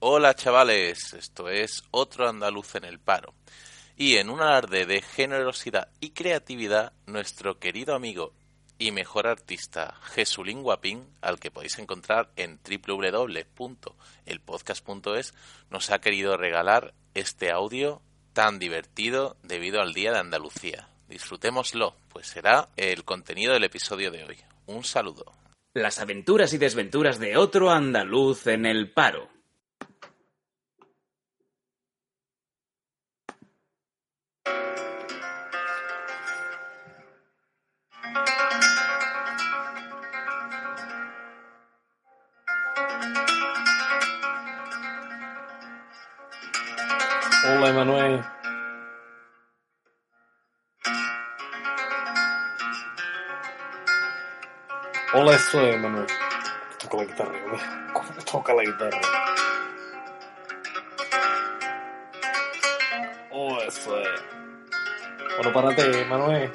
Hola 0.00 0.34
chavales, 0.34 1.12
esto 1.14 1.48
es 1.48 1.82
otro 1.90 2.28
andaluz 2.28 2.76
en 2.76 2.84
el 2.84 3.00
paro. 3.00 3.34
Y 3.96 4.18
en 4.18 4.30
un 4.30 4.40
alarde 4.40 4.86
de 4.86 5.02
generosidad 5.02 5.88
y 5.98 6.10
creatividad, 6.10 6.92
nuestro 7.06 7.58
querido 7.58 7.96
amigo 7.96 8.32
y 8.78 8.92
mejor 8.92 9.26
artista 9.26 9.96
Jesulín 10.14 10.62
Guapín, 10.62 11.08
al 11.20 11.40
que 11.40 11.50
podéis 11.50 11.80
encontrar 11.80 12.30
en 12.36 12.60
www.elpodcast.es, 12.62 15.34
nos 15.68 15.90
ha 15.90 16.00
querido 16.00 16.36
regalar 16.36 16.94
este 17.14 17.50
audio 17.50 18.00
tan 18.34 18.60
divertido 18.60 19.36
debido 19.42 19.80
al 19.80 19.94
Día 19.94 20.12
de 20.12 20.20
Andalucía. 20.20 20.90
Disfrutémoslo, 21.08 21.96
pues 22.08 22.28
será 22.28 22.68
el 22.76 23.02
contenido 23.02 23.52
del 23.52 23.64
episodio 23.64 24.12
de 24.12 24.22
hoy. 24.22 24.38
Un 24.66 24.84
saludo. 24.84 25.32
Las 25.74 25.98
aventuras 25.98 26.52
y 26.52 26.58
desventuras 26.58 27.18
de 27.18 27.36
otro 27.36 27.72
andaluz 27.72 28.46
en 28.46 28.64
el 28.64 28.92
paro. 28.92 29.36
Hola, 47.50 47.70
Emanuel. 47.70 48.24
Hola, 55.14 55.38
soy 55.38 55.70
Emanuel. 55.70 56.06
Toca 56.78 56.96
la 56.98 57.04
guitarra, 57.04 57.32
mira. 57.32 57.92
¿Cómo 57.94 58.10
toca 58.30 58.52
la 58.52 58.62
guitarra? 58.64 59.00
Hola, 63.30 63.64
eso 63.64 63.98
es. 63.98 64.24
Bueno, 65.36 65.52
párate, 65.54 66.04
Manuel. 66.04 66.52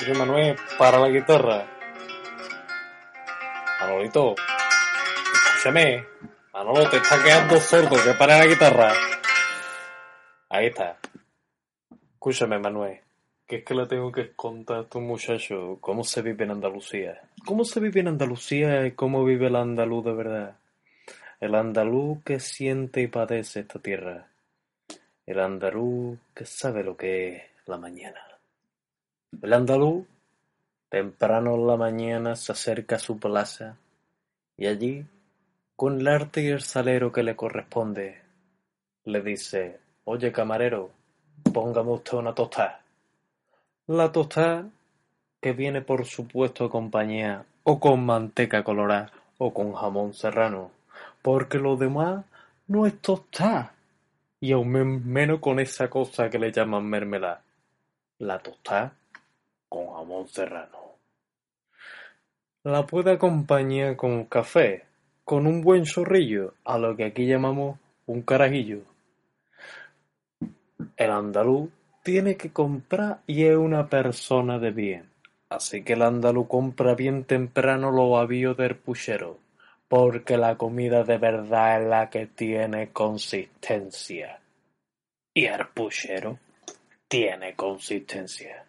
Dice 0.00 0.14
Manuel, 0.14 0.56
para 0.78 0.98
la 0.98 1.08
guitarra. 1.10 1.64
Manolito, 3.80 4.34
escúchame. 5.32 6.08
Manolo, 6.52 6.90
te 6.90 6.96
está 6.96 7.22
quedando 7.22 7.60
sordo, 7.60 8.02
que 8.02 8.14
para 8.14 8.38
la 8.38 8.46
guitarra. 8.46 8.92
Ahí 10.58 10.66
está. 10.66 10.98
Escúchame, 12.14 12.58
Manuel. 12.58 12.98
Que 13.46 13.58
es 13.58 13.64
que 13.64 13.76
le 13.76 13.86
tengo 13.86 14.10
que 14.10 14.32
contar 14.32 14.78
a 14.78 14.88
tu 14.88 15.00
muchacho 15.00 15.78
cómo 15.80 16.02
se 16.02 16.20
vive 16.20 16.42
en 16.42 16.50
Andalucía. 16.50 17.22
¿Cómo 17.46 17.64
se 17.64 17.78
vive 17.78 18.00
en 18.00 18.08
Andalucía 18.08 18.84
y 18.84 18.90
cómo 18.90 19.24
vive 19.24 19.46
el 19.46 19.54
andaluz 19.54 20.04
de 20.04 20.12
verdad? 20.14 20.56
El 21.38 21.54
andaluz 21.54 22.24
que 22.24 22.40
siente 22.40 23.02
y 23.02 23.06
padece 23.06 23.60
esta 23.60 23.78
tierra. 23.78 24.26
El 25.26 25.38
andaluz 25.38 26.18
que 26.34 26.44
sabe 26.44 26.82
lo 26.82 26.96
que 26.96 27.36
es 27.36 27.42
la 27.66 27.78
mañana. 27.78 28.20
El 29.40 29.52
andaluz, 29.52 30.08
temprano 30.88 31.54
en 31.54 31.66
la 31.68 31.76
mañana, 31.76 32.34
se 32.34 32.50
acerca 32.50 32.96
a 32.96 32.98
su 32.98 33.20
plaza 33.20 33.76
y 34.56 34.66
allí, 34.66 35.06
con 35.76 36.00
el 36.00 36.08
arte 36.08 36.42
y 36.42 36.48
el 36.48 36.62
salero 36.62 37.12
que 37.12 37.22
le 37.22 37.36
corresponde, 37.36 38.20
le 39.04 39.22
dice, 39.22 39.78
oye 40.08 40.32
camarero, 40.32 40.90
póngame 41.52 41.90
usted 41.92 42.16
una 42.16 42.34
tostada. 42.34 42.80
La 43.86 44.10
tostada, 44.10 44.66
que 45.40 45.52
viene 45.52 45.82
por 45.82 46.06
supuesto 46.06 46.64
acompañada 46.64 47.44
o 47.62 47.78
con 47.78 48.04
manteca 48.04 48.64
colorada 48.64 49.12
o 49.36 49.52
con 49.52 49.72
jamón 49.74 50.14
serrano, 50.14 50.70
porque 51.22 51.58
lo 51.58 51.76
demás 51.76 52.24
no 52.66 52.86
es 52.86 52.98
tostada, 53.00 53.74
y 54.40 54.52
aún 54.52 54.68
men- 54.70 55.06
menos 55.06 55.40
con 55.40 55.60
esa 55.60 55.88
cosa 55.88 56.30
que 56.30 56.38
le 56.38 56.52
llaman 56.52 56.86
mermelada. 56.86 57.42
La 58.18 58.38
tostada 58.38 58.94
con 59.68 59.88
jamón 59.88 60.26
serrano. 60.28 60.78
La 62.64 62.86
puede 62.86 63.12
acompañar 63.12 63.96
con 63.96 64.24
café, 64.24 64.84
con 65.24 65.46
un 65.46 65.60
buen 65.62 65.84
zorrillo, 65.84 66.54
a 66.64 66.78
lo 66.78 66.96
que 66.96 67.04
aquí 67.04 67.26
llamamos 67.26 67.78
un 68.06 68.22
carajillo. 68.22 68.80
El 70.96 71.10
andaluz 71.10 71.70
tiene 72.02 72.36
que 72.36 72.52
comprar 72.52 73.22
y 73.26 73.44
es 73.44 73.56
una 73.56 73.88
persona 73.88 74.58
de 74.58 74.70
bien. 74.70 75.10
Así 75.48 75.82
que 75.82 75.94
el 75.94 76.02
andaluz 76.02 76.46
compra 76.46 76.94
bien 76.94 77.24
temprano 77.24 77.90
los 77.90 78.18
avíos 78.18 78.56
del 78.56 78.76
puchero, 78.76 79.38
porque 79.88 80.36
la 80.36 80.56
comida 80.56 81.04
de 81.04 81.18
verdad 81.18 81.82
es 81.82 81.88
la 81.88 82.10
que 82.10 82.26
tiene 82.26 82.92
consistencia. 82.92 84.40
Y 85.34 85.46
el 85.46 85.66
puchero 85.68 86.38
tiene 87.08 87.54
consistencia. 87.54 88.64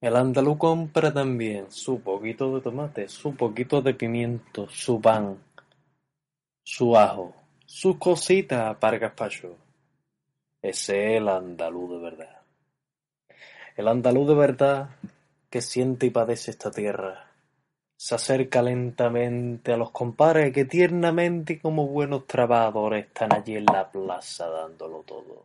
El 0.00 0.16
andaluz 0.16 0.58
compra 0.58 1.12
también 1.12 1.70
su 1.70 2.00
poquito 2.00 2.54
de 2.56 2.60
tomate, 2.60 3.08
su 3.08 3.36
poquito 3.36 3.82
de 3.82 3.94
pimiento, 3.94 4.68
su 4.68 5.00
pan, 5.00 5.38
su 6.64 6.96
ajo, 6.96 7.36
sus 7.66 7.98
cositas 7.98 8.76
para 8.78 8.98
gazpacho. 8.98 9.56
Ese 10.62 11.16
es 11.16 11.20
el 11.20 11.28
andaluz 11.28 11.90
de 11.90 11.98
verdad. 11.98 12.40
El 13.76 13.88
andaluz 13.88 14.28
de 14.28 14.34
verdad 14.34 14.90
que 15.50 15.60
siente 15.60 16.06
y 16.06 16.10
padece 16.10 16.52
esta 16.52 16.70
tierra. 16.70 17.32
Se 17.96 18.14
acerca 18.14 18.62
lentamente 18.62 19.72
a 19.72 19.76
los 19.76 19.90
compares 19.90 20.52
que 20.52 20.64
tiernamente 20.64 21.54
y 21.54 21.58
como 21.58 21.88
buenos 21.88 22.28
trabajadores 22.28 23.06
están 23.06 23.34
allí 23.34 23.56
en 23.56 23.64
la 23.64 23.90
plaza 23.90 24.48
dándolo 24.48 25.02
todo. 25.02 25.44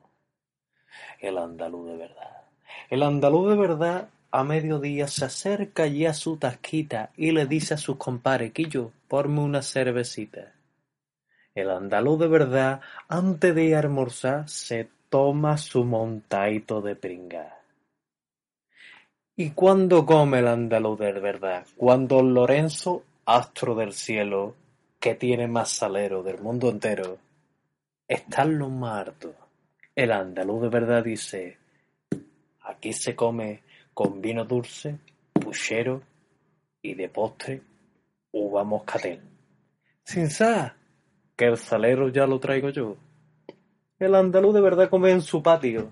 El 1.20 1.40
andaluz 1.40 1.90
de 1.90 1.98
verdad. 1.98 2.44
El 2.92 3.02
andaluz 3.02 3.50
de 3.50 3.56
verdad 3.56 4.10
a 4.30 4.44
mediodía 4.44 5.08
se 5.08 5.26
acerca 5.26 5.84
allí 5.84 6.06
a 6.06 6.14
su 6.14 6.38
tasquita 6.38 7.12
y 7.18 7.32
le 7.32 7.48
dice 7.48 7.74
a 7.74 7.78
sus 7.78 7.98
compares, 7.98 8.52
Quillo, 8.54 8.92
ponme 9.08 9.40
una 9.40 9.64
cervecita. 9.64 10.54
El 11.56 11.72
andaluz 11.72 12.20
de 12.20 12.28
verdad, 12.28 12.82
antes 13.08 13.56
de 13.56 13.76
almorzar, 13.76 14.48
se 14.48 14.90
toma 15.10 15.58
su 15.58 15.84
montadito 15.84 16.82
de 16.82 16.96
pringa. 16.96 17.58
¿Y 19.36 19.52
cuándo 19.52 20.06
come 20.06 20.40
el 20.40 20.48
andaluz 20.48 21.00
de 21.00 21.12
verdad? 21.14 21.66
Cuando 21.76 22.24
Lorenzo, 22.24 23.04
astro 23.26 23.76
del 23.76 23.94
cielo, 23.94 24.56
que 25.00 25.16
tiene 25.16 25.48
más 25.48 25.70
salero 25.70 26.24
del 26.24 26.40
mundo 26.40 26.70
entero, 26.70 27.20
está 28.08 28.44
en 28.44 28.58
lo 28.58 28.70
más 28.70 29.02
harto. 29.02 29.36
El 29.96 30.12
andaluz 30.12 30.64
de 30.64 30.70
verdad 30.70 31.04
dice, 31.04 31.58
aquí 32.62 32.94
se 32.94 33.16
come 33.16 33.62
con 33.94 34.22
vino 34.22 34.44
dulce, 34.46 34.98
puchero 35.34 36.02
y 36.82 36.96
de 36.96 37.10
postre 37.10 37.62
uva 38.32 38.64
moscatel. 38.64 39.22
Sin 40.04 40.30
sa, 40.30 40.76
que 41.36 41.46
el 41.46 41.58
salero 41.58 42.10
ya 42.10 42.26
lo 42.26 42.40
traigo 42.40 42.70
yo. 42.70 42.98
El 44.00 44.14
andaluz 44.14 44.54
de 44.54 44.62
verdad 44.62 44.90
come 44.92 45.10
en 45.10 45.22
su 45.22 45.42
patio. 45.42 45.90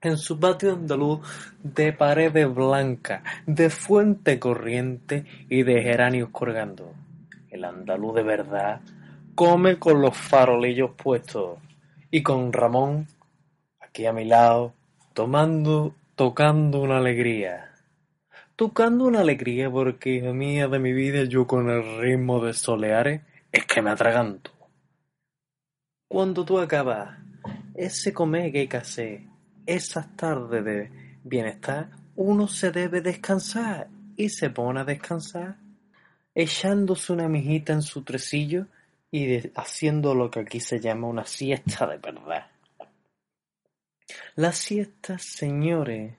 En 0.00 0.16
su 0.16 0.40
patio 0.40 0.72
andaluz 0.72 1.20
de 1.62 1.92
paredes 1.92 2.52
blancas, 2.52 3.22
de 3.46 3.70
fuente 3.70 4.40
corriente 4.40 5.24
y 5.48 5.62
de 5.62 5.80
geranios 5.80 6.30
colgando. 6.32 6.92
El 7.48 7.64
andaluz 7.64 8.16
de 8.16 8.22
verdad 8.24 8.80
come 9.36 9.78
con 9.78 10.02
los 10.02 10.16
farolillos 10.16 10.90
puestos 10.96 11.60
y 12.10 12.24
con 12.24 12.52
Ramón 12.52 13.06
aquí 13.78 14.06
a 14.06 14.12
mi 14.12 14.24
lado 14.24 14.74
tomando, 15.14 15.94
tocando 16.16 16.80
una 16.80 16.98
alegría. 16.98 17.70
Tocando 18.56 19.04
una 19.04 19.20
alegría 19.20 19.70
porque, 19.70 20.16
hija 20.16 20.32
mía 20.32 20.66
de 20.66 20.80
mi 20.80 20.92
vida, 20.92 21.22
yo 21.22 21.46
con 21.46 21.70
el 21.70 22.00
ritmo 22.00 22.44
de 22.44 22.52
soleares 22.52 23.22
es 23.52 23.64
que 23.64 23.80
me 23.80 23.90
atraganto. 23.90 24.50
Cuando 26.08 26.44
tú 26.44 26.58
acabas 26.58 27.27
ese 27.78 28.12
que 28.12 28.76
hacer, 28.76 29.22
esas 29.64 30.16
tardes 30.16 30.64
de 30.64 30.90
bienestar, 31.22 31.90
uno 32.16 32.48
se 32.48 32.72
debe 32.72 33.00
descansar 33.00 33.88
y 34.16 34.28
se 34.30 34.50
pone 34.50 34.80
a 34.80 34.84
descansar, 34.84 35.56
echándose 36.34 37.12
una 37.12 37.28
mijita 37.28 37.72
en 37.72 37.82
su 37.82 38.02
tresillo 38.02 38.66
y 39.12 39.48
haciendo 39.56 40.14
lo 40.14 40.28
que 40.28 40.40
aquí 40.40 40.58
se 40.58 40.80
llama 40.80 41.06
una 41.06 41.24
siesta 41.24 41.86
de 41.86 41.98
verdad. 41.98 42.48
La 44.34 44.52
siesta, 44.52 45.18
señores, 45.18 46.14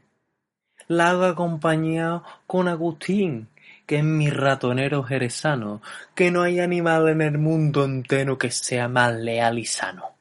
la 0.87 1.09
hago 1.09 1.25
acompañado 1.25 2.23
con 2.47 2.69
Agustín, 2.69 3.49
que 3.85 3.97
es 3.97 4.03
mi 4.03 4.29
ratonero 4.29 5.03
jerezano, 5.03 5.81
que 6.15 6.31
no 6.31 6.41
hay 6.41 6.61
animal 6.61 7.09
en 7.09 7.21
el 7.21 7.37
mundo 7.37 7.83
entero 7.83 8.37
que 8.37 8.49
sea 8.49 8.87
más 8.87 9.13
leal 9.13 9.59
y 9.59 9.65
sano. 9.65 10.18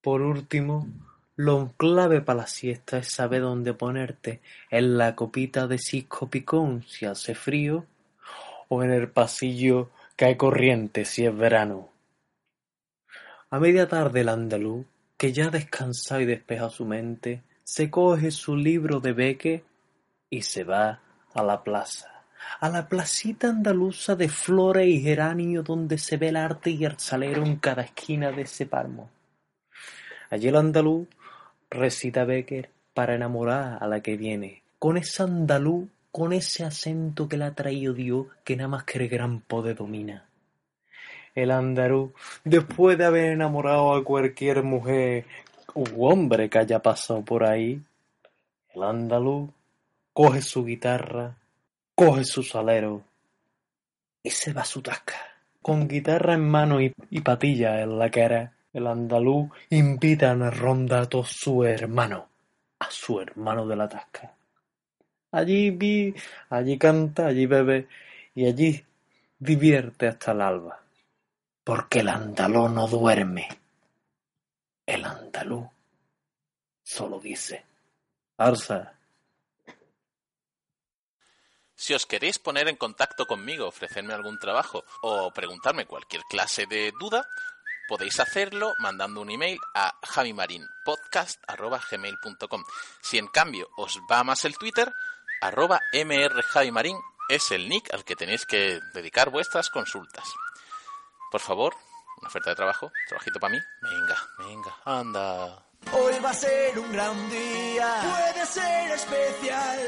Por 0.00 0.22
último, 0.22 0.86
lo 1.36 1.72
clave 1.76 2.20
para 2.20 2.40
la 2.40 2.46
siesta 2.46 2.98
es 2.98 3.12
saber 3.12 3.42
dónde 3.42 3.74
ponerte, 3.74 4.40
en 4.70 4.98
la 4.98 5.14
copita 5.14 5.66
de 5.66 5.78
cisco 5.78 6.28
picón 6.28 6.84
si 6.86 7.06
hace 7.06 7.34
frío, 7.34 7.84
o 8.68 8.82
en 8.82 8.90
el 8.90 9.08
pasillo 9.08 9.90
que 10.16 10.26
hay 10.26 10.36
corriente 10.36 11.04
si 11.04 11.24
es 11.24 11.36
verano. 11.36 11.90
A 13.50 13.58
media 13.58 13.88
tarde 13.88 14.20
el 14.20 14.28
andaluz, 14.28 14.84
que 15.16 15.32
ya 15.32 15.46
ha 15.46 15.50
descansado 15.50 16.20
y 16.20 16.26
despejado 16.26 16.70
su 16.70 16.84
mente, 16.84 17.42
se 17.64 17.90
coge 17.90 18.30
su 18.30 18.56
libro 18.56 19.00
de 19.00 19.12
beque 19.12 19.64
y 20.30 20.42
se 20.42 20.64
va 20.64 21.00
a 21.34 21.42
la 21.42 21.62
plaza, 21.62 22.24
a 22.60 22.68
la 22.68 22.88
placita 22.88 23.48
andaluza 23.48 24.16
de 24.16 24.28
flores 24.28 24.88
y 24.88 25.00
geranio 25.00 25.62
donde 25.62 25.98
se 25.98 26.16
ve 26.16 26.28
el 26.28 26.36
arte 26.36 26.70
y 26.70 26.84
el 26.84 26.98
salero 26.98 27.44
en 27.44 27.56
cada 27.56 27.82
esquina 27.82 28.30
de 28.32 28.42
ese 28.42 28.66
palmo. 28.66 29.10
Allí 30.30 30.48
el 30.48 30.56
andaluz 30.56 31.08
recita 31.70 32.24
Becker 32.24 32.70
para 32.94 33.14
enamorar 33.14 33.78
a 33.80 33.86
la 33.86 34.00
que 34.00 34.16
viene, 34.16 34.62
con 34.78 34.96
ese 34.96 35.22
andaluz, 35.22 35.88
con 36.10 36.32
ese 36.32 36.64
acento 36.64 37.28
que 37.28 37.36
le 37.36 37.44
ha 37.44 37.54
traído 37.54 37.94
Dios, 37.94 38.26
que 38.44 38.56
nada 38.56 38.68
más 38.68 38.84
que 38.84 38.98
el 38.98 39.08
gran 39.08 39.40
poder 39.40 39.76
domina. 39.76 40.26
El 41.34 41.50
andaluz, 41.50 42.12
después 42.44 42.98
de 42.98 43.04
haber 43.04 43.32
enamorado 43.32 43.94
a 43.94 44.04
cualquier 44.04 44.62
mujer 44.62 45.24
u 45.74 46.06
hombre 46.06 46.50
que 46.50 46.58
haya 46.58 46.80
pasado 46.80 47.24
por 47.24 47.44
ahí, 47.44 47.80
el 48.74 48.82
andaluz 48.82 49.50
coge 50.12 50.42
su 50.42 50.64
guitarra, 50.64 51.36
coge 51.94 52.24
su 52.24 52.42
salero 52.42 53.02
y 54.22 54.30
se 54.30 54.52
va 54.52 54.62
a 54.62 54.64
su 54.64 54.82
tasca. 54.82 55.16
Con 55.62 55.86
guitarra 55.86 56.34
en 56.34 56.48
mano 56.48 56.80
y, 56.80 56.92
y 57.10 57.20
patilla 57.20 57.80
en 57.82 57.98
la 57.98 58.10
cara, 58.10 58.52
el 58.72 58.86
andaluz 58.86 59.50
invita 59.70 60.30
a 60.30 60.34
una 60.34 60.50
ronda 60.50 61.00
a 61.00 61.06
todos 61.08 61.30
su 61.30 61.64
hermano, 61.64 62.28
a 62.78 62.90
su 62.90 63.20
hermano 63.20 63.66
de 63.66 63.76
la 63.76 63.88
tasca. 63.88 64.34
Allí 65.32 65.70
vi, 65.70 66.14
allí 66.50 66.78
canta, 66.78 67.26
allí 67.26 67.46
bebe 67.46 67.88
y 68.34 68.46
allí 68.46 68.84
divierte 69.38 70.08
hasta 70.08 70.32
el 70.32 70.40
alba. 70.40 70.80
Porque 71.64 72.00
el 72.00 72.08
andaluz 72.08 72.70
no 72.70 72.86
duerme. 72.86 73.48
El 74.86 75.04
andaluz 75.04 75.66
solo 76.82 77.20
dice, 77.20 77.64
Arsa, 78.38 78.94
Si 81.74 81.94
os 81.94 82.06
queréis 82.06 82.38
poner 82.40 82.66
en 82.68 82.76
contacto 82.76 83.26
conmigo, 83.26 83.68
ofrecerme 83.68 84.12
algún 84.12 84.38
trabajo 84.38 84.82
o 85.02 85.30
preguntarme 85.30 85.86
cualquier 85.86 86.22
clase 86.28 86.66
de 86.66 86.92
duda, 86.98 87.24
podéis 87.88 88.20
hacerlo 88.20 88.74
mandando 88.78 89.20
un 89.20 89.30
email 89.30 89.58
a 89.74 89.92
javimarinpodcast.gmail.com. 90.02 92.64
Si 93.00 93.18
en 93.18 93.26
cambio 93.28 93.68
os 93.76 93.98
va 94.10 94.22
más 94.22 94.44
el 94.44 94.56
Twitter, 94.56 94.92
arroba 95.40 95.80
mrjavimarin 95.92 96.98
es 97.28 97.50
el 97.50 97.68
nick 97.68 97.92
al 97.92 98.04
que 98.04 98.14
tenéis 98.16 98.46
que 98.46 98.80
dedicar 98.94 99.30
vuestras 99.30 99.68
consultas. 99.70 100.28
Por 101.30 101.40
favor, 101.40 101.74
una 102.20 102.28
oferta 102.28 102.50
de 102.50 102.56
trabajo, 102.56 102.92
trabajito 103.06 103.40
para 103.40 103.54
mí. 103.54 103.60
Venga, 103.82 104.16
venga, 104.38 104.76
anda. 104.84 105.67
Hoy 105.86 106.14
va 106.22 106.30
a 106.30 106.34
ser 106.34 106.78
un 106.78 106.92
gran 106.92 107.14
día, 107.30 107.86
puede 108.02 108.46
ser 108.46 108.90
especial. 108.94 109.78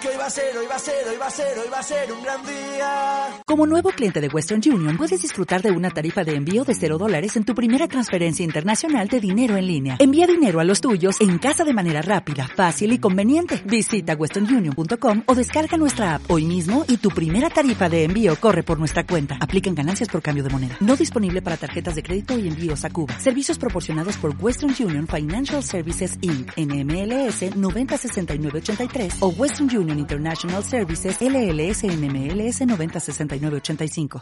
Que 0.00 0.08
hoy 0.08 0.16
va 0.16 0.26
a 0.26 0.30
ser, 0.30 0.56
hoy 0.56 0.66
va 0.66 0.76
a 0.76 0.78
ser, 0.78 1.08
hoy 1.08 1.16
va 1.18 1.26
a 1.26 1.30
ser, 1.30 1.58
hoy 1.58 1.68
va 1.70 1.78
a 1.78 1.82
ser 1.82 2.10
un 2.10 2.22
gran 2.22 2.42
día. 2.46 3.42
Como 3.44 3.66
nuevo 3.66 3.90
cliente 3.90 4.22
de 4.22 4.28
Western 4.28 4.62
Union, 4.64 4.96
puedes 4.96 5.20
disfrutar 5.20 5.60
de 5.60 5.72
una 5.72 5.90
tarifa 5.90 6.24
de 6.24 6.36
envío 6.36 6.64
de 6.64 6.74
0 6.74 6.96
dólares 6.96 7.36
en 7.36 7.44
tu 7.44 7.54
primera 7.54 7.86
transferencia 7.86 8.42
internacional 8.42 9.08
de 9.08 9.20
dinero 9.20 9.56
en 9.56 9.66
línea. 9.66 9.96
Envía 9.98 10.26
dinero 10.26 10.58
a 10.58 10.64
los 10.64 10.80
tuyos 10.80 11.20
en 11.20 11.36
casa 11.36 11.64
de 11.64 11.74
manera 11.74 12.00
rápida, 12.00 12.48
fácil 12.48 12.92
y 12.92 12.98
conveniente. 12.98 13.62
Visita 13.66 14.14
westernunion.com 14.14 15.24
o 15.26 15.34
descarga 15.34 15.76
nuestra 15.76 16.14
app 16.14 16.30
hoy 16.30 16.46
mismo 16.46 16.86
y 16.88 16.96
tu 16.96 17.10
primera 17.10 17.50
tarifa 17.50 17.90
de 17.90 18.04
envío 18.04 18.36
corre 18.36 18.62
por 18.62 18.78
nuestra 18.78 19.06
cuenta. 19.06 19.36
Aplican 19.38 19.74
ganancias 19.74 20.08
por 20.08 20.22
cambio 20.22 20.44
de 20.44 20.48
moneda. 20.48 20.78
No 20.80 20.96
disponible 20.96 21.42
para 21.42 21.58
tarjetas 21.58 21.94
de 21.96 22.02
crédito 22.02 22.38
y 22.38 22.48
envíos 22.48 22.86
a 22.86 22.90
Cuba. 22.90 23.20
Servicios 23.20 23.58
proporcionados 23.58 24.16
por 24.16 24.32
Western 24.40 24.74
Union 24.82 25.06
Financial 25.40 25.62
Services 25.62 26.18
Inc. 26.20 26.52
NMLS 26.58 27.56
906983 27.56 29.22
o 29.22 29.32
Western 29.38 29.74
Union 29.74 29.98
International 29.98 30.62
Services 30.62 31.16
LLS 31.18 31.84
NMLS 31.84 32.60
906985. 32.60 34.18